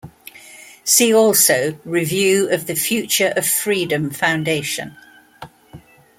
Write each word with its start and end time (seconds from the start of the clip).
See 0.83 1.13
also 1.13 1.77
review 1.85 2.49
of 2.49 2.65
the 2.65 2.73
Future 2.73 3.31
of 3.37 3.45
Freedom 3.45 4.09
Foundation. 4.09 4.97